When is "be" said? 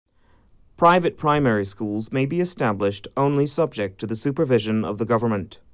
2.25-2.39